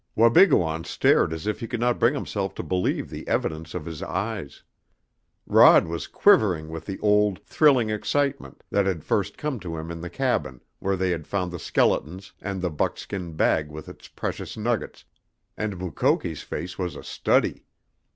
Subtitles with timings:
[0.17, 4.01] Wabigoon stared as if he could not bring himself to believe the evidence of his
[4.01, 4.63] eyes.
[5.45, 10.01] Rod was quivering with the old, thrilling excitement that had first come to him in
[10.01, 14.57] the cabin where they had found the skeletons and the buckskin bag with its precious
[14.57, 15.05] nuggets,
[15.55, 17.63] and Mukoki's face was a study.